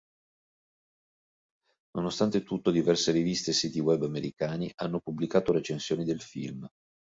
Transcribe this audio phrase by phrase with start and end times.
[1.95, 6.67] Nonostante tutto, diverse riviste e siti web americani hanno pubblicato recensioni del film.